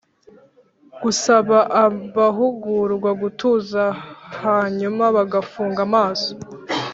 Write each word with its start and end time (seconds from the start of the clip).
Gusaba 1.03 1.57
abahugurwa 1.83 3.09
gutuza 3.21 3.83
hanyuma 4.43 5.03
bagafunga 5.15 5.79
amaso 5.87 6.31